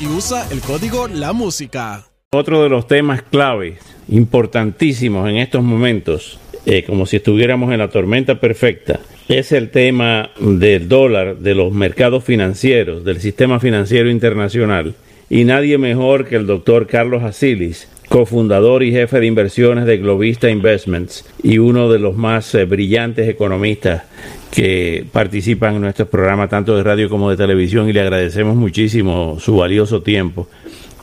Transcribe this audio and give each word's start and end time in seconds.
Y 0.00 0.06
usa 0.06 0.44
el 0.50 0.60
código 0.60 1.06
La 1.06 1.32
Música. 1.32 2.04
Otro 2.32 2.64
de 2.64 2.68
los 2.68 2.88
temas 2.88 3.22
claves, 3.22 3.78
importantísimos 4.08 5.30
en 5.30 5.36
estos 5.36 5.62
momentos, 5.62 6.40
eh, 6.66 6.82
como 6.82 7.06
si 7.06 7.16
estuviéramos 7.16 7.72
en 7.72 7.78
la 7.78 7.88
tormenta 7.88 8.40
perfecta, 8.40 8.98
es 9.28 9.52
el 9.52 9.70
tema 9.70 10.30
del 10.40 10.88
dólar, 10.88 11.36
de 11.36 11.54
los 11.54 11.72
mercados 11.72 12.24
financieros, 12.24 13.04
del 13.04 13.20
sistema 13.20 13.60
financiero 13.60 14.10
internacional. 14.10 14.96
Y 15.30 15.44
nadie 15.44 15.78
mejor 15.78 16.26
que 16.26 16.36
el 16.36 16.46
doctor 16.48 16.88
Carlos 16.88 17.22
Asilis, 17.22 17.88
cofundador 18.08 18.82
y 18.82 18.90
jefe 18.90 19.20
de 19.20 19.26
inversiones 19.26 19.86
de 19.86 19.98
Globista 19.98 20.50
Investments 20.50 21.24
y 21.40 21.58
uno 21.58 21.88
de 21.88 22.00
los 22.00 22.16
más 22.16 22.52
eh, 22.56 22.64
brillantes 22.64 23.28
economistas 23.28 24.02
que 24.52 25.06
participan 25.10 25.76
en 25.76 25.80
nuestro 25.80 26.06
programa 26.06 26.46
tanto 26.46 26.76
de 26.76 26.82
radio 26.82 27.08
como 27.08 27.30
de 27.30 27.38
televisión 27.38 27.88
y 27.88 27.94
le 27.94 28.02
agradecemos 28.02 28.54
muchísimo 28.54 29.38
su 29.40 29.56
valioso 29.56 30.02
tiempo 30.02 30.46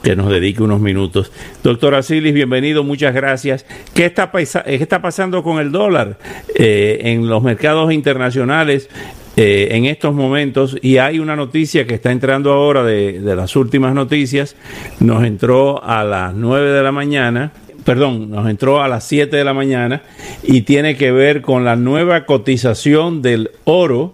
que 0.04 0.16
nos 0.16 0.30
dedique 0.30 0.62
unos 0.62 0.80
minutos. 0.80 1.32
Doctor 1.64 1.96
Asilis, 1.96 2.32
bienvenido, 2.32 2.84
muchas 2.84 3.14
gracias. 3.14 3.66
¿Qué 3.96 4.06
está, 4.06 4.32
qué 4.32 4.76
está 4.76 5.02
pasando 5.02 5.42
con 5.42 5.60
el 5.60 5.72
dólar 5.72 6.20
eh, 6.56 7.00
en 7.06 7.28
los 7.28 7.42
mercados 7.42 7.92
internacionales 7.92 8.88
eh, 9.36 9.70
en 9.72 9.86
estos 9.86 10.14
momentos? 10.14 10.78
Y 10.84 10.98
hay 10.98 11.18
una 11.18 11.36
noticia 11.36 11.88
que 11.88 11.96
está 11.96 12.12
entrando 12.12 12.54
ahora 12.54 12.84
de, 12.84 13.20
de 13.20 13.36
las 13.36 13.56
últimas 13.56 13.96
noticias, 13.96 14.56
nos 15.00 15.24
entró 15.24 15.84
a 15.84 16.04
las 16.04 16.36
9 16.36 16.70
de 16.70 16.84
la 16.84 16.92
mañana 16.92 17.52
perdón, 17.90 18.30
nos 18.30 18.48
entró 18.48 18.84
a 18.84 18.88
las 18.88 19.04
7 19.06 19.36
de 19.36 19.44
la 19.44 19.56
mañana 19.56 20.04
y 20.44 20.62
tiene 20.62 20.96
que 20.96 21.12
ver 21.12 21.42
con 21.42 21.66
la 21.66 21.76
nueva 21.76 22.28
cotización 22.28 23.24
del 23.24 23.50
oro 23.64 24.14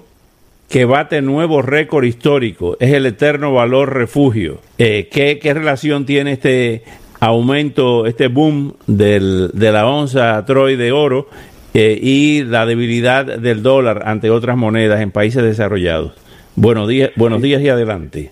que 0.70 0.86
bate 0.86 1.22
nuevo 1.22 1.62
récord 1.62 2.06
histórico. 2.06 2.78
Es 2.80 2.94
el 2.94 3.06
eterno 3.06 3.54
valor 3.54 3.94
refugio. 3.94 4.62
Eh, 4.78 5.10
¿qué, 5.12 5.40
¿qué, 5.40 5.54
relación 5.54 6.06
tiene 6.06 6.32
este 6.32 6.84
aumento, 7.20 8.06
este 8.06 8.30
boom 8.30 8.76
del, 8.88 9.52
de 9.54 9.74
la 9.74 9.86
onza 9.88 10.46
Troy 10.46 10.78
de 10.78 10.94
oro 10.94 11.28
eh, 11.74 12.00
y 12.02 12.46
la 12.46 12.66
debilidad 12.66 13.26
del 13.26 13.62
dólar 13.62 14.04
ante 14.06 14.30
otras 14.30 14.56
monedas 14.56 15.02
en 15.02 15.12
países 15.12 15.44
desarrollados? 15.44 16.14
Buenos 16.56 16.88
días, 16.88 17.12
buenos 17.18 17.42
días 17.42 17.62
y 17.62 17.68
adelante. 17.68 18.32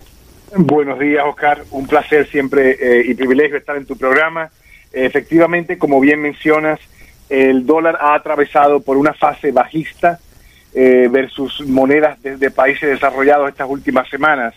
Buenos 0.56 0.98
días, 0.98 1.22
Oscar. 1.28 1.64
Un 1.70 1.86
placer 1.86 2.26
siempre 2.28 2.78
eh, 2.80 3.04
y 3.06 3.12
privilegio 3.12 3.58
estar 3.58 3.76
en 3.76 3.84
tu 3.84 3.94
programa. 3.94 4.50
Efectivamente, 4.94 5.78
como 5.78 6.00
bien 6.00 6.20
mencionas, 6.20 6.80
el 7.28 7.66
dólar 7.66 7.98
ha 8.00 8.14
atravesado 8.14 8.80
por 8.80 8.96
una 8.96 9.12
fase 9.12 9.50
bajista 9.50 10.20
eh, 10.74 11.08
versus 11.10 11.66
monedas 11.66 12.20
de, 12.22 12.50
países 12.50 12.88
desarrollados 12.88 13.48
estas 13.48 13.68
últimas 13.68 14.08
semanas. 14.08 14.54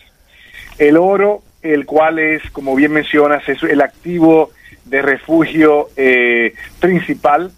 El 0.77 0.97
oro, 0.97 1.41
el 1.61 1.85
cual 1.85 2.19
es, 2.19 2.49
como 2.51 2.75
bien 2.75 2.91
mencionas, 2.91 3.47
es 3.47 3.61
el 3.63 3.81
activo 3.81 4.51
de 4.85 5.01
refugio 5.01 5.89
eh, 5.95 6.53
principal, 6.79 7.51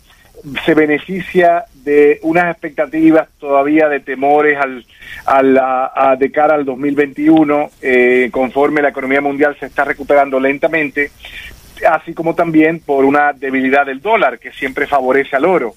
se 0.66 0.74
beneficia 0.74 1.66
de 1.74 2.20
unas 2.24 2.52
expectativas 2.52 3.28
todavía 3.40 3.90
de 3.90 4.00
temores 4.00 4.58
al, 4.58 4.86
al 5.26 5.58
a, 5.58 6.16
de 6.18 6.32
cara 6.32 6.56
al 6.56 6.66
2021, 6.66 7.72
eh, 7.82 8.30
conforme 8.32 8.82
la 8.82 8.90
economía 8.90 9.22
mundial 9.22 9.56
se 9.60 9.66
está 9.66 9.86
recuperando 9.86 10.40
lentamente, 10.40 11.12
así 11.88 12.14
como 12.14 12.36
también 12.36 12.80
por 12.80 13.06
una 13.06 13.34
debilidad 13.34 13.86
del 13.86 14.02
dólar 14.02 14.40
que 14.40 14.52
siempre 14.52 14.88
favorece 14.88 15.36
al 15.36 15.46
oro. 15.46 15.76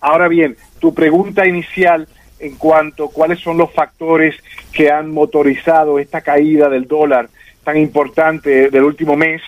Ahora 0.00 0.28
bien, 0.28 0.56
tu 0.78 0.94
pregunta 0.94 1.46
inicial 1.46 2.08
en 2.38 2.56
cuanto 2.56 3.06
a 3.06 3.10
cuáles 3.10 3.40
son 3.40 3.58
los 3.58 3.72
factores 3.72 4.34
que 4.72 4.90
han 4.90 5.10
motorizado 5.12 5.98
esta 5.98 6.22
caída 6.22 6.68
del 6.68 6.88
dólar 6.88 7.28
tan 7.64 7.76
importante 7.76 8.70
del 8.70 8.84
último 8.84 9.16
mes, 9.16 9.42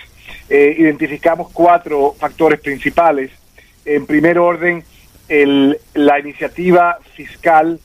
eh, 0.49 0.77
identificamos 0.79 1.51
cuatro 1.53 2.15
factores 2.19 2.61
principales. 2.61 3.31
En 3.85 4.07
primer 4.07 4.39
orden, 4.39 4.85
el, 5.29 5.79
la 5.95 6.19
iniciativa 6.19 6.99
fiscal 7.15 7.81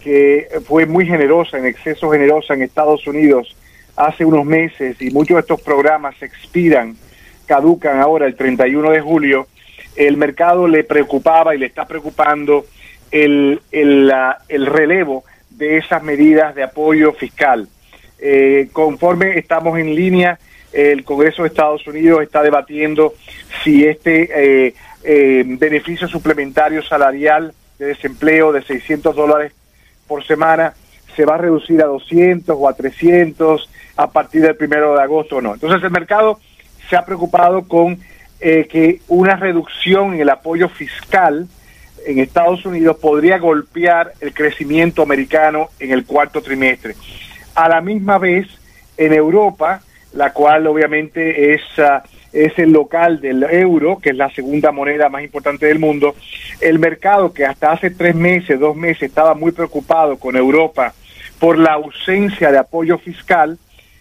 que 0.00 0.48
fue 0.66 0.86
muy 0.86 1.06
generosa, 1.06 1.58
en 1.58 1.66
exceso 1.66 2.10
generosa 2.10 2.54
en 2.54 2.62
Estados 2.62 3.06
Unidos 3.06 3.56
hace 3.96 4.24
unos 4.24 4.44
meses 4.44 5.00
y 5.00 5.10
muchos 5.10 5.36
de 5.36 5.40
estos 5.40 5.60
programas 5.60 6.20
expiran 6.22 6.96
caducan 7.52 8.00
ahora 8.00 8.24
el 8.24 8.34
31 8.34 8.92
de 8.92 9.02
julio, 9.02 9.46
el 9.94 10.16
mercado 10.16 10.66
le 10.66 10.84
preocupaba 10.84 11.54
y 11.54 11.58
le 11.58 11.66
está 11.66 11.84
preocupando 11.84 12.64
el, 13.10 13.60
el, 13.70 14.10
el 14.48 14.64
relevo 14.64 15.24
de 15.50 15.76
esas 15.76 16.02
medidas 16.02 16.54
de 16.54 16.62
apoyo 16.62 17.12
fiscal. 17.12 17.68
Eh, 18.18 18.70
conforme 18.72 19.36
estamos 19.38 19.78
en 19.78 19.94
línea, 19.94 20.38
el 20.72 21.04
Congreso 21.04 21.42
de 21.42 21.48
Estados 21.48 21.86
Unidos 21.86 22.22
está 22.22 22.42
debatiendo 22.42 23.12
si 23.62 23.84
este 23.84 24.30
eh, 24.32 24.74
eh, 25.04 25.44
beneficio 25.46 26.08
suplementario 26.08 26.82
salarial 26.82 27.52
de 27.78 27.84
desempleo 27.84 28.50
de 28.50 28.62
600 28.62 29.14
dólares 29.14 29.52
por 30.06 30.24
semana 30.24 30.72
se 31.14 31.26
va 31.26 31.34
a 31.34 31.38
reducir 31.38 31.82
a 31.82 31.86
200 31.86 32.56
o 32.58 32.66
a 32.66 32.72
300 32.72 33.68
a 33.96 34.10
partir 34.10 34.40
del 34.40 34.56
primero 34.56 34.94
de 34.94 35.02
agosto 35.02 35.36
o 35.36 35.42
no. 35.42 35.52
Entonces 35.52 35.82
el 35.82 35.90
mercado 35.90 36.40
se 36.92 36.98
ha 36.98 37.06
preocupado 37.06 37.66
con 37.66 37.98
eh, 38.38 38.68
que 38.70 39.00
una 39.08 39.34
reducción 39.36 40.12
en 40.12 40.20
el 40.20 40.28
apoyo 40.28 40.68
fiscal 40.68 41.48
en 42.04 42.18
Estados 42.18 42.66
Unidos 42.66 42.98
podría 42.98 43.38
golpear 43.38 44.12
el 44.20 44.34
crecimiento 44.34 45.00
americano 45.00 45.70
en 45.80 45.90
el 45.92 46.04
cuarto 46.04 46.42
trimestre. 46.42 46.94
A 47.54 47.66
la 47.70 47.80
misma 47.80 48.18
vez, 48.18 48.46
en 48.98 49.14
Europa, 49.14 49.80
la 50.12 50.34
cual 50.34 50.66
obviamente 50.66 51.54
es, 51.54 51.62
uh, 51.78 52.06
es 52.30 52.58
el 52.58 52.72
local 52.72 53.22
del 53.22 53.44
euro, 53.44 53.98
que 53.98 54.10
es 54.10 54.16
la 54.16 54.28
segunda 54.28 54.70
moneda 54.70 55.08
más 55.08 55.22
importante 55.22 55.64
del 55.64 55.78
mundo, 55.78 56.14
el 56.60 56.78
mercado 56.78 57.32
que 57.32 57.46
hasta 57.46 57.72
hace 57.72 57.88
tres 57.88 58.14
meses, 58.14 58.60
dos 58.60 58.76
meses, 58.76 59.04
estaba 59.04 59.32
muy 59.32 59.52
preocupado 59.52 60.18
con 60.18 60.36
Europa 60.36 60.92
por 61.38 61.56
la 61.56 61.72
ausencia 61.72 62.52
de 62.52 62.58
apoyo 62.58 62.98
fiscal, 62.98 63.56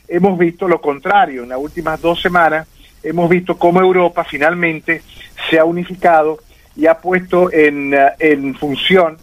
hemos 0.09 0.37
visto 0.37 0.67
lo 0.67 0.81
contrario. 0.81 1.43
En 1.43 1.49
las 1.49 1.57
últimas 1.57 2.01
dos 2.01 2.21
semanas 2.21 2.67
hemos 3.03 3.29
visto 3.29 3.57
cómo 3.57 3.79
Europa 3.79 4.23
finalmente 4.23 5.01
se 5.49 5.59
ha 5.59 5.65
unificado 5.65 6.39
y 6.75 6.87
ha 6.87 6.95
puesto 6.95 7.51
en, 7.51 7.93
en 8.19 8.55
función 8.55 9.17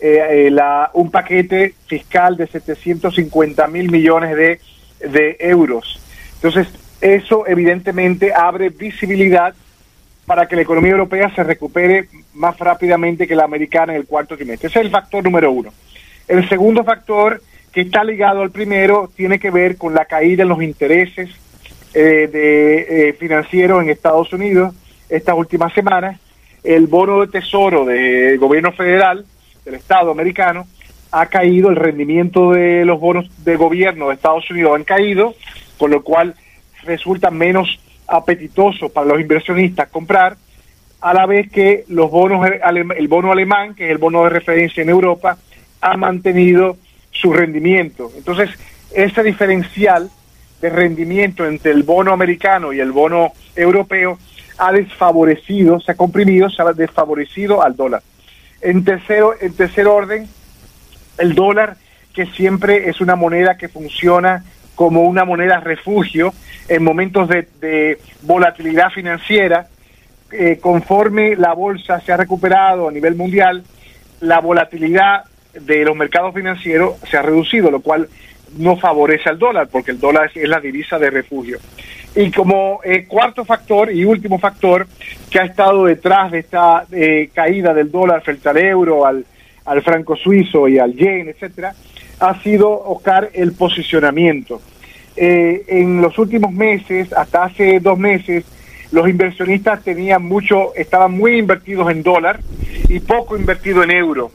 eh, 0.00 0.48
la, 0.50 0.90
un 0.94 1.10
paquete 1.10 1.74
fiscal 1.86 2.36
de 2.36 2.46
750 2.46 3.66
mil 3.68 3.90
millones 3.90 4.36
de, 4.36 4.60
de 5.08 5.36
euros. 5.40 6.00
Entonces, 6.34 6.68
eso 7.00 7.46
evidentemente 7.46 8.32
abre 8.34 8.70
visibilidad 8.70 9.54
para 10.26 10.46
que 10.46 10.56
la 10.56 10.62
economía 10.62 10.92
europea 10.92 11.32
se 11.34 11.42
recupere 11.42 12.08
más 12.34 12.58
rápidamente 12.58 13.26
que 13.26 13.34
la 13.34 13.44
americana 13.44 13.92
en 13.92 14.00
el 14.00 14.06
cuarto 14.06 14.36
trimestre. 14.36 14.68
Ese 14.68 14.80
es 14.80 14.86
el 14.86 14.90
factor 14.90 15.24
número 15.24 15.50
uno. 15.50 15.72
El 16.28 16.48
segundo 16.48 16.84
factor 16.84 17.42
que 17.72 17.82
está 17.82 18.04
ligado 18.04 18.42
al 18.42 18.50
primero 18.50 19.10
tiene 19.14 19.38
que 19.38 19.50
ver 19.50 19.76
con 19.76 19.94
la 19.94 20.04
caída 20.04 20.42
en 20.42 20.48
los 20.48 20.62
intereses 20.62 21.30
eh, 21.94 22.28
de 22.32 23.08
eh, 23.08 23.12
financieros 23.14 23.82
en 23.82 23.90
Estados 23.90 24.32
Unidos 24.32 24.74
estas 25.08 25.36
últimas 25.36 25.72
semanas. 25.72 26.18
El 26.64 26.86
bono 26.86 27.20
de 27.20 27.28
tesoro 27.28 27.84
del 27.84 28.38
gobierno 28.38 28.72
federal, 28.72 29.24
del 29.64 29.74
Estado 29.74 30.10
americano, 30.10 30.66
ha 31.10 31.26
caído, 31.26 31.68
el 31.68 31.76
rendimiento 31.76 32.52
de 32.52 32.84
los 32.84 32.98
bonos 32.98 33.28
de 33.44 33.56
gobierno 33.56 34.08
de 34.08 34.14
Estados 34.14 34.50
Unidos 34.50 34.74
han 34.74 34.84
caído, 34.84 35.34
con 35.76 35.90
lo 35.90 36.02
cual 36.02 36.34
resulta 36.84 37.30
menos 37.30 37.78
apetitoso 38.06 38.88
para 38.88 39.06
los 39.06 39.20
inversionistas 39.20 39.88
comprar, 39.88 40.36
a 41.00 41.12
la 41.12 41.26
vez 41.26 41.50
que 41.50 41.84
los 41.88 42.10
bonos 42.10 42.48
el 42.96 43.08
bono 43.08 43.32
alemán, 43.32 43.74
que 43.74 43.86
es 43.86 43.90
el 43.90 43.98
bono 43.98 44.24
de 44.24 44.30
referencia 44.30 44.82
en 44.82 44.88
Europa, 44.88 45.36
ha 45.80 45.96
mantenido 45.96 46.76
su 47.10 47.32
rendimiento. 47.32 48.10
Entonces, 48.16 48.50
ese 48.94 49.22
diferencial 49.22 50.10
de 50.62 50.70
rendimiento 50.70 51.44
entre 51.44 51.72
el 51.72 51.82
bono 51.82 52.12
americano 52.12 52.72
y 52.72 52.80
el 52.80 52.92
bono 52.92 53.32
europeo 53.54 54.18
ha 54.58 54.72
desfavorecido, 54.72 55.80
se 55.80 55.92
ha 55.92 55.96
comprimido, 55.96 56.48
se 56.48 56.62
ha 56.62 56.72
desfavorecido 56.72 57.62
al 57.62 57.76
dólar. 57.76 58.00
En 58.60 58.84
tercero, 58.84 59.34
en 59.40 59.54
tercer 59.54 59.88
orden, 59.88 60.28
el 61.18 61.34
dólar, 61.34 61.76
que 62.14 62.26
siempre 62.26 62.88
es 62.88 63.00
una 63.00 63.16
moneda 63.16 63.56
que 63.56 63.68
funciona 63.68 64.44
como 64.76 65.02
una 65.02 65.24
moneda 65.24 65.58
refugio 65.58 66.32
en 66.68 66.84
momentos 66.84 67.28
de, 67.28 67.98
volatilidad 68.22 68.90
financiera, 68.90 69.66
eh, 70.30 70.58
conforme 70.60 71.34
la 71.34 71.54
bolsa 71.54 72.00
se 72.00 72.12
ha 72.12 72.16
recuperado 72.16 72.88
a 72.88 72.92
nivel 72.92 73.16
mundial, 73.16 73.64
la 74.20 74.40
volatilidad 74.40 75.24
de 75.54 75.84
los 75.84 75.96
mercados 75.96 76.32
financieros 76.34 76.94
se 77.10 77.16
ha 77.16 77.22
reducido, 77.22 77.70
lo 77.70 77.80
cual 77.80 78.08
no 78.58 78.76
favorece 78.76 79.28
al 79.28 79.38
dólar, 79.38 79.68
porque 79.70 79.92
el 79.92 80.00
dólar 80.00 80.30
es, 80.34 80.48
la 80.48 80.60
divisa 80.60 80.98
de 80.98 81.10
refugio. 81.10 81.58
Y 82.14 82.30
como 82.30 82.80
eh, 82.84 83.06
cuarto 83.06 83.44
factor 83.44 83.90
y 83.90 84.04
último 84.04 84.38
factor 84.38 84.86
que 85.30 85.40
ha 85.40 85.44
estado 85.44 85.86
detrás 85.86 86.30
de 86.30 86.40
esta 86.40 86.84
eh, 86.92 87.30
caída 87.32 87.72
del 87.72 87.90
dólar 87.90 88.22
frente 88.22 88.48
al 88.48 88.58
euro, 88.58 89.06
al, 89.06 89.24
al 89.64 89.82
franco 89.82 90.16
suizo 90.16 90.68
y 90.68 90.78
al 90.78 90.94
yen, 90.94 91.28
etcétera, 91.28 91.74
ha 92.20 92.40
sido, 92.42 92.70
Oscar, 92.70 93.30
el 93.32 93.52
posicionamiento. 93.52 94.60
Eh, 95.16 95.64
en 95.68 96.00
los 96.00 96.18
últimos 96.18 96.52
meses, 96.52 97.12
hasta 97.12 97.44
hace 97.44 97.80
dos 97.80 97.98
meses, 97.98 98.44
los 98.92 99.08
inversionistas 99.08 99.82
tenían 99.82 100.24
mucho, 100.24 100.74
estaban 100.74 101.12
muy 101.12 101.38
invertidos 101.38 101.90
en 101.90 102.02
dólar 102.02 102.40
y 102.88 103.00
poco 103.00 103.36
invertido 103.36 103.82
en 103.82 103.90
euro, 103.90 104.30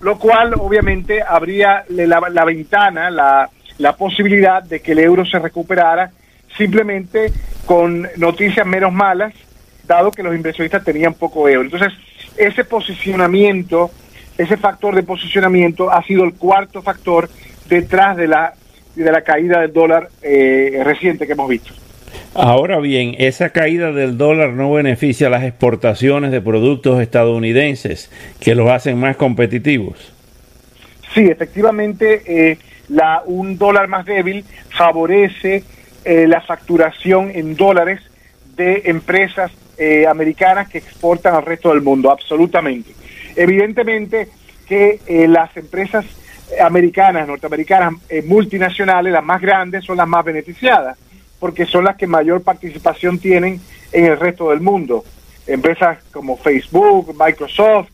lo 0.00 0.18
cual 0.18 0.54
obviamente 0.58 1.22
abría 1.22 1.84
la, 1.88 2.20
la 2.30 2.44
ventana, 2.44 3.10
la, 3.10 3.48
la 3.78 3.96
posibilidad 3.96 4.62
de 4.62 4.80
que 4.80 4.92
el 4.92 4.98
euro 4.98 5.24
se 5.24 5.38
recuperara 5.38 6.10
simplemente 6.56 7.32
con 7.66 8.08
noticias 8.16 8.66
menos 8.66 8.92
malas, 8.92 9.32
dado 9.86 10.10
que 10.10 10.22
los 10.22 10.34
inversionistas 10.34 10.84
tenían 10.84 11.14
poco 11.14 11.48
euro. 11.48 11.64
Entonces, 11.64 11.92
ese 12.36 12.64
posicionamiento 12.64 13.90
ese 14.38 14.56
factor 14.56 14.94
de 14.94 15.02
posicionamiento 15.02 15.90
ha 15.90 16.02
sido 16.04 16.24
el 16.24 16.34
cuarto 16.34 16.82
factor 16.82 17.28
detrás 17.68 18.16
de 18.16 18.28
la, 18.28 18.54
de 18.94 19.12
la 19.12 19.22
caída 19.22 19.60
del 19.60 19.72
dólar 19.72 20.08
eh, 20.22 20.80
reciente 20.84 21.26
que 21.26 21.32
hemos 21.32 21.48
visto. 21.48 21.72
Ahora 22.34 22.78
bien, 22.78 23.14
esa 23.18 23.50
caída 23.50 23.92
del 23.92 24.16
dólar 24.16 24.50
no 24.50 24.72
beneficia 24.72 25.26
a 25.26 25.30
las 25.30 25.44
exportaciones 25.44 26.30
de 26.30 26.40
productos 26.40 27.00
estadounidenses 27.00 28.10
que 28.40 28.54
los 28.54 28.70
hacen 28.70 28.98
más 28.98 29.16
competitivos. 29.16 30.12
Sí, 31.14 31.26
efectivamente, 31.26 32.22
eh, 32.26 32.58
la, 32.92 33.22
un 33.26 33.58
dólar 33.58 33.88
más 33.88 34.04
débil 34.04 34.44
favorece 34.70 35.64
eh, 36.04 36.26
la 36.26 36.40
facturación 36.40 37.30
en 37.34 37.56
dólares 37.56 38.00
de 38.56 38.82
empresas 38.86 39.50
americanas 40.08 40.68
que 40.68 40.78
exportan 40.78 41.34
al 41.34 41.44
resto 41.44 41.70
del 41.70 41.82
mundo, 41.82 42.12
absolutamente. 42.12 42.92
Evidentemente 43.34 44.28
que 44.68 45.00
eh, 45.06 45.26
las 45.26 45.56
empresas 45.56 46.04
americanas, 46.60 47.26
norteamericanas, 47.26 47.94
eh, 48.08 48.22
multinacionales, 48.22 49.12
las 49.12 49.24
más 49.24 49.40
grandes, 49.40 49.84
son 49.84 49.96
las 49.96 50.08
más 50.08 50.24
beneficiadas, 50.24 50.98
porque 51.38 51.66
son 51.66 51.84
las 51.84 51.96
que 51.96 52.06
mayor 52.06 52.42
participación 52.42 53.18
tienen 53.18 53.60
en 53.92 54.04
el 54.06 54.18
resto 54.18 54.50
del 54.50 54.60
mundo. 54.60 55.04
Empresas 55.46 55.98
como 56.12 56.36
Facebook, 56.36 57.14
Microsoft, 57.18 57.88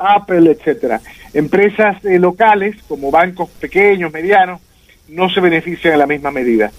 Apple, 0.00 0.50
etcétera. 0.50 1.00
Empresas 1.34 2.04
eh, 2.04 2.18
locales, 2.18 2.76
como 2.88 3.10
bancos 3.10 3.50
pequeños, 3.50 4.12
medianos, 4.12 4.60
no 5.08 5.28
se 5.30 5.40
benefician 5.40 5.92
en 5.92 5.98
la 5.98 6.06
misma 6.06 6.30
medida. 6.30 6.70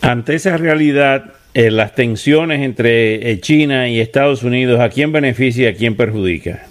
Ante 0.00 0.34
esa 0.34 0.56
realidad, 0.56 1.32
las 1.54 1.94
tensiones 1.94 2.60
entre 2.60 3.40
China 3.40 3.88
y 3.88 4.00
Estados 4.00 4.42
Unidos, 4.42 4.78
¿a 4.80 4.90
quién 4.90 5.10
beneficia 5.10 5.64
y 5.64 5.74
a 5.74 5.76
quién 5.76 5.96
perjudica? 5.96 6.66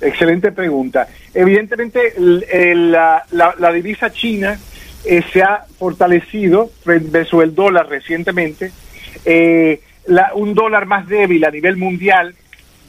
Excelente 0.00 0.52
pregunta. 0.52 1.08
Evidentemente, 1.34 2.14
la, 2.16 3.72
divisa 3.72 4.10
china 4.10 4.58
eh, 5.04 5.22
se 5.32 5.42
ha 5.42 5.64
fortalecido 5.78 6.70
versus 6.84 7.42
el 7.42 7.54
dólar 7.54 7.88
recientemente. 7.88 8.72
Eh, 9.24 9.80
un 10.34 10.54
dólar 10.54 10.86
más 10.86 11.06
débil 11.06 11.44
a 11.44 11.50
nivel 11.50 11.76
mundial 11.76 12.34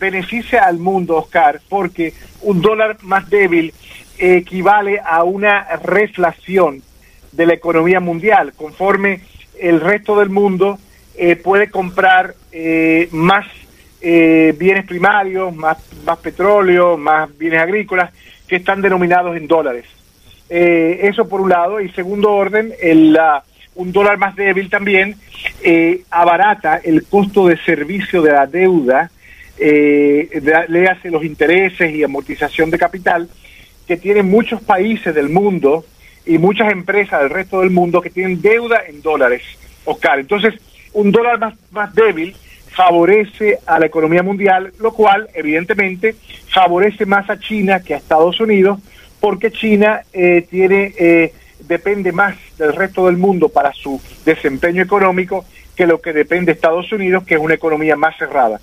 beneficia 0.01 0.65
al 0.65 0.79
mundo, 0.79 1.15
Oscar, 1.15 1.61
porque 1.69 2.13
un 2.41 2.61
dólar 2.61 2.97
más 3.03 3.29
débil 3.29 3.73
equivale 4.17 4.99
a 4.99 5.23
una 5.23 5.63
reflación 5.77 6.83
de 7.31 7.45
la 7.45 7.53
economía 7.53 8.01
mundial, 8.01 8.51
conforme 8.57 9.21
el 9.57 9.79
resto 9.79 10.19
del 10.19 10.29
mundo 10.29 10.77
eh, 11.15 11.37
puede 11.37 11.69
comprar 11.69 12.35
más 13.11 13.45
eh, 14.01 14.55
bienes 14.57 14.85
primarios, 14.85 15.55
más, 15.55 15.77
más 16.03 16.17
petróleo, 16.17 16.97
más 16.97 17.37
bienes 17.37 17.61
agrícolas, 17.61 18.11
que 18.47 18.55
están 18.55 18.81
denominados 18.81 19.37
en 19.37 19.47
dólares. 19.47 19.85
Eh, 20.49 21.01
eso 21.03 21.29
por 21.29 21.39
un 21.39 21.49
lado. 21.49 21.79
Y 21.79 21.89
segundo 21.91 22.31
orden, 22.31 22.73
el, 22.81 23.17
un 23.75 23.91
dólar 23.91 24.17
más 24.17 24.35
débil 24.35 24.69
también 24.69 25.15
eh, 25.63 26.01
abarata 26.09 26.81
el 26.83 27.05
costo 27.05 27.47
de 27.47 27.57
servicio 27.57 28.21
de 28.23 28.31
la 28.31 28.47
deuda, 28.47 29.11
le 29.61 30.87
hace 30.87 31.11
los 31.11 31.23
intereses 31.23 31.93
y 31.93 32.03
amortización 32.03 32.71
de 32.71 32.79
capital 32.79 33.29
que 33.87 33.97
tienen 33.97 34.29
muchos 34.29 34.61
países 34.61 35.13
del 35.13 35.29
mundo 35.29 35.85
y 36.25 36.37
muchas 36.37 36.71
empresas 36.71 37.21
del 37.21 37.29
resto 37.29 37.61
del 37.61 37.71
mundo 37.71 38.01
que 38.01 38.09
tienen 38.09 38.41
deuda 38.41 38.83
en 38.87 39.01
dólares, 39.01 39.43
Oscar. 39.85 40.19
Entonces, 40.19 40.55
un 40.93 41.11
dólar 41.11 41.39
más, 41.39 41.53
más 41.71 41.93
débil 41.93 42.35
favorece 42.69 43.59
a 43.65 43.79
la 43.79 43.85
economía 43.85 44.23
mundial, 44.23 44.71
lo 44.79 44.93
cual 44.93 45.29
evidentemente 45.33 46.15
favorece 46.47 47.05
más 47.05 47.29
a 47.29 47.39
China 47.39 47.81
que 47.81 47.93
a 47.93 47.97
Estados 47.97 48.39
Unidos, 48.39 48.79
porque 49.19 49.51
China 49.51 50.01
eh, 50.13 50.45
tiene 50.49 50.93
eh, 50.97 51.33
depende 51.67 52.11
más 52.11 52.35
del 52.57 52.73
resto 52.73 53.05
del 53.05 53.17
mundo 53.17 53.49
para 53.49 53.73
su 53.73 54.01
desempeño 54.25 54.81
económico 54.81 55.45
que 55.75 55.85
lo 55.85 56.01
que 56.01 56.13
depende 56.13 56.47
de 56.47 56.51
Estados 56.53 56.91
Unidos, 56.91 57.23
que 57.23 57.35
es 57.35 57.41
una 57.41 57.53
economía 57.53 57.95
más 57.95 58.17
cerrada. 58.17 58.59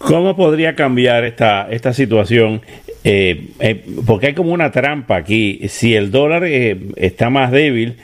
¿Cómo 0.00 0.34
podría 0.34 0.74
cambiar 0.74 1.24
esta, 1.24 1.68
esta 1.70 1.92
situación? 1.92 2.62
Eh, 3.04 3.48
porque 4.06 4.28
hay 4.28 4.34
como 4.34 4.52
una 4.52 4.72
trampa 4.72 5.16
aquí. 5.16 5.60
Si 5.68 5.94
el 5.94 6.10
dólar 6.10 6.44
está 6.44 7.28
más 7.28 7.52
débil, 7.52 7.96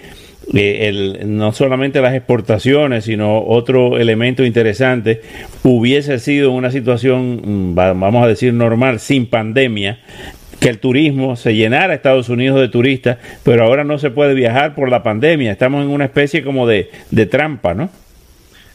no 1.25 1.53
solamente 1.53 2.03
las 2.03 2.15
exportaciones, 2.15 3.07
sino 3.07 3.43
otro 3.43 3.99
elemento 3.99 4.45
interesante, 4.45 5.23
hubiese 5.62 6.19
sido 6.19 6.53
una 6.53 6.71
situación, 6.71 7.73
mm, 7.73 7.75
vamos 7.75 8.23
a 8.23 8.29
decir, 8.29 8.53
normal, 8.53 9.00
sin 9.00 9.25
pandemia, 9.25 9.99
que 10.61 10.69
el 10.69 10.79
turismo 10.79 11.35
se 11.35 11.55
llenara 11.55 11.95
Estados 11.95 12.29
Unidos 12.29 12.61
de 12.61 12.69
turistas, 12.69 13.17
pero 13.43 13.65
ahora 13.65 13.85
no 13.85 13.97
se 13.99 14.11
puede 14.11 14.35
viajar 14.35 14.75
por 14.75 14.91
la 14.91 15.03
pandemia. 15.03 15.50
Estamos 15.50 15.83
en 15.83 15.91
una 15.91 16.05
especie 16.05 16.45
como 16.45 16.67
de, 16.67 16.91
de 17.11 17.25
trampa, 17.25 17.73
¿no? 17.73 17.88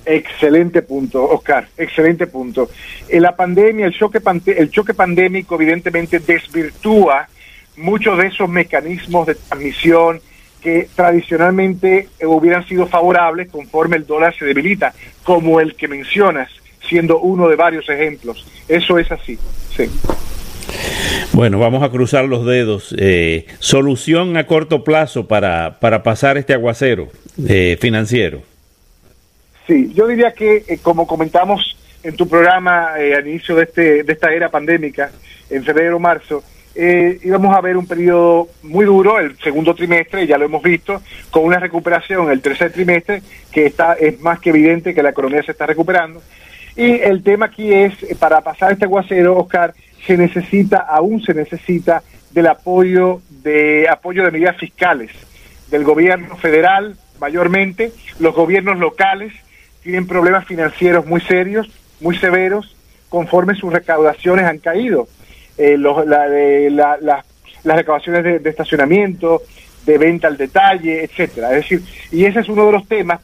Excelente 0.05 0.81
punto, 0.81 1.23
Oscar, 1.29 1.67
excelente 1.77 2.27
punto. 2.27 2.69
En 3.07 3.21
la 3.21 3.35
pandemia, 3.35 3.85
el 3.85 3.93
choque, 3.93 4.19
el 4.45 4.71
choque 4.71 4.93
pandémico 4.93 5.55
evidentemente 5.55 6.19
desvirtúa 6.19 7.27
muchos 7.77 8.17
de 8.17 8.27
esos 8.27 8.49
mecanismos 8.49 9.27
de 9.27 9.35
transmisión, 9.35 10.21
que 10.61 10.87
tradicionalmente 10.95 12.07
hubieran 12.23 12.65
sido 12.67 12.87
favorables 12.87 13.49
conforme 13.49 13.97
el 13.97 14.05
dólar 14.05 14.35
se 14.37 14.45
debilita, 14.45 14.93
como 15.23 15.59
el 15.59 15.75
que 15.75 15.87
mencionas, 15.87 16.49
siendo 16.87 17.19
uno 17.19 17.49
de 17.49 17.55
varios 17.55 17.89
ejemplos. 17.89 18.45
Eso 18.67 18.99
es 18.99 19.11
así, 19.11 19.37
sí. 19.75 19.89
Bueno, 21.33 21.59
vamos 21.59 21.81
a 21.83 21.89
cruzar 21.89 22.25
los 22.25 22.45
dedos. 22.45 22.93
Eh, 22.97 23.47
solución 23.59 24.37
a 24.37 24.45
corto 24.45 24.83
plazo 24.83 25.27
para, 25.27 25.79
para 25.79 26.03
pasar 26.03 26.37
este 26.37 26.53
aguacero 26.53 27.09
eh, 27.47 27.77
financiero. 27.79 28.43
Sí, 29.71 29.89
yo 29.93 30.05
diría 30.05 30.33
que, 30.33 30.65
eh, 30.67 30.79
como 30.81 31.07
comentamos 31.07 31.77
en 32.03 32.17
tu 32.17 32.27
programa 32.27 32.99
eh, 32.99 33.15
al 33.15 33.25
inicio 33.25 33.55
de, 33.55 33.63
este, 33.63 34.03
de 34.03 34.11
esta 34.11 34.33
era 34.33 34.49
pandémica, 34.49 35.09
en 35.49 35.63
febrero 35.63 35.95
o 35.95 35.99
marzo, 35.99 36.43
eh, 36.75 37.17
íbamos 37.23 37.55
a 37.55 37.61
ver 37.61 37.77
un 37.77 37.87
periodo 37.87 38.49
muy 38.63 38.83
duro, 38.83 39.17
el 39.17 39.37
segundo 39.37 39.73
trimestre, 39.73 40.27
ya 40.27 40.37
lo 40.37 40.43
hemos 40.43 40.61
visto, 40.61 41.01
con 41.29 41.45
una 41.45 41.57
recuperación 41.57 42.29
el 42.29 42.41
tercer 42.41 42.73
trimestre, 42.73 43.21
que 43.49 43.67
está 43.67 43.93
es 43.93 44.19
más 44.19 44.41
que 44.41 44.49
evidente 44.49 44.93
que 44.93 45.01
la 45.01 45.11
economía 45.11 45.41
se 45.41 45.53
está 45.53 45.65
recuperando. 45.67 46.21
Y 46.75 46.99
el 46.99 47.23
tema 47.23 47.45
aquí 47.45 47.73
es, 47.73 47.93
para 48.19 48.41
pasar 48.41 48.73
este 48.73 48.83
aguacero, 48.83 49.37
Oscar, 49.37 49.73
se 50.05 50.17
necesita, 50.17 50.79
aún 50.79 51.23
se 51.23 51.33
necesita 51.33 52.03
del 52.31 52.47
apoyo 52.47 53.21
de 53.29 53.87
apoyo 53.87 54.25
de 54.25 54.31
medidas 54.31 54.57
fiscales 54.57 55.11
del 55.69 55.85
gobierno 55.85 56.35
federal, 56.35 56.97
mayormente, 57.21 57.93
los 58.19 58.35
gobiernos 58.35 58.77
locales 58.77 59.31
tienen 59.83 60.07
problemas 60.07 60.45
financieros 60.45 61.05
muy 61.05 61.21
serios, 61.21 61.69
muy 61.99 62.17
severos, 62.17 62.75
conforme 63.09 63.55
sus 63.55 63.71
recaudaciones 63.71 64.45
han 64.45 64.59
caído. 64.59 65.07
Eh, 65.57 65.77
la, 65.77 66.97
las 67.63 67.77
recaudaciones 67.77 68.43
de, 68.43 68.49
estacionamiento, 68.49 69.41
de 69.85 69.97
venta 69.97 70.27
al 70.27 70.37
detalle, 70.37 71.03
etcétera. 71.03 71.49
Es 71.49 71.69
decir, 71.69 71.81
y 72.11 72.25
ese 72.25 72.39
es 72.39 72.49
uno 72.49 72.65
de 72.65 72.71
los 72.71 72.87
temas 72.87 73.19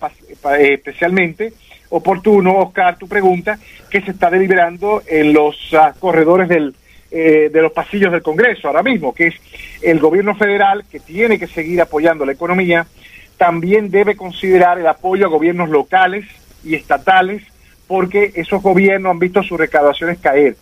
eh, 0.59 0.73
especialmente 0.73 1.53
oportuno, 1.89 2.57
Oscar, 2.57 2.97
tu 2.97 3.07
pregunta, 3.07 3.57
que 3.89 4.01
se 4.01 4.11
está 4.11 4.29
deliberando 4.29 5.01
en 5.07 5.33
los 5.33 5.55
ah, 5.73 5.93
corredores 5.97 6.49
del, 6.49 6.75
eh, 7.09 7.49
de 7.51 7.61
los 7.61 7.71
pasillos 7.71 8.11
del 8.11 8.21
Congreso 8.21 8.67
ahora 8.67 8.83
mismo, 8.83 9.13
que 9.13 9.27
es 9.27 9.35
el 9.81 9.99
gobierno 9.99 10.35
federal 10.35 10.83
que 10.91 10.99
tiene 10.99 11.39
que 11.39 11.47
seguir 11.47 11.79
apoyando 11.81 12.25
la 12.25 12.33
economía, 12.33 12.85
también 13.37 13.89
debe 13.89 14.17
considerar 14.17 14.79
el 14.79 14.87
apoyo 14.87 15.27
a 15.27 15.29
gobiernos 15.29 15.69
locales 15.69 16.25
y 16.67 16.75
estatales, 16.75 17.43
porque 17.87 18.33
esos 18.35 18.61
gobiernos 18.61 19.11
han 19.11 19.19
visto 19.19 19.41
sus 19.43 19.57
recaudaciones 19.57 20.19
caer. 20.19 20.57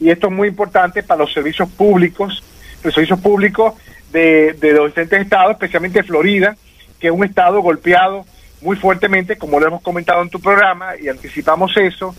Y 0.00 0.10
esto 0.10 0.26
es 0.26 0.32
muy 0.32 0.48
importante 0.48 1.02
para 1.02 1.20
los 1.20 1.32
servicios 1.32 1.68
públicos, 1.70 2.42
los 2.82 2.92
servicios 2.92 3.20
públicos 3.20 3.74
de, 4.12 4.56
los 4.60 4.86
diferentes 4.86 5.22
estados, 5.22 5.52
especialmente 5.52 6.02
Florida, 6.02 6.56
que 6.98 7.08
es 7.08 7.12
un 7.12 7.24
estado 7.24 7.60
golpeado 7.60 8.24
muy 8.60 8.76
fuertemente, 8.76 9.36
como 9.36 9.60
lo 9.60 9.66
hemos 9.66 9.82
comentado 9.82 10.22
en 10.22 10.30
tu 10.30 10.40
programa, 10.40 10.92
y 11.00 11.08
anticipamos 11.08 11.76
eso, 11.76 12.14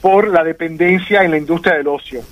por 0.00 0.28
la 0.28 0.44
dependencia 0.44 1.24
en 1.24 1.32
la 1.32 1.38
industria 1.38 1.76
del 1.76 1.88
ocio. 1.88 2.22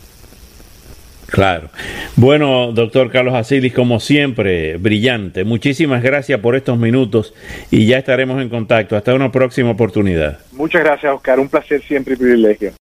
Claro. 1.27 1.71
Bueno, 2.15 2.73
doctor 2.73 3.11
Carlos 3.11 3.35
Asilis, 3.35 3.73
como 3.73 4.01
siempre, 4.01 4.77
brillante. 4.77 5.45
Muchísimas 5.45 6.03
gracias 6.03 6.41
por 6.41 6.57
estos 6.57 6.79
minutos 6.79 7.35
y 7.71 7.87
ya 7.87 7.99
estaremos 7.99 8.41
en 8.41 8.49
contacto. 8.49 8.97
Hasta 8.97 9.15
una 9.15 9.33
próxima 9.33 9.71
oportunidad. 9.71 10.39
Muchas 10.53 10.83
gracias, 10.85 11.13
Oscar. 11.13 11.41
Un 11.41 11.49
placer 11.49 11.83
siempre 11.83 12.15
y 12.15 12.17
privilegio. 12.17 12.73